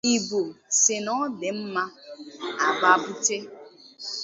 Igbo 0.13 0.39
sị 0.79 0.95
na 1.05 1.11
ọ 1.21 1.23
na-adị 1.27 1.47
mma 1.59 1.83
a 2.65 2.67
gbaa 2.77 2.97
bute 3.03 3.37